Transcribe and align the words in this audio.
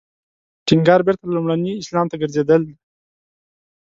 ټینګار 0.67 1.01
بېرته 1.07 1.23
لومړني 1.27 1.73
اسلام 1.77 2.05
ته 2.11 2.15
ګرځېدل 2.21 2.61
دی. 2.67 2.75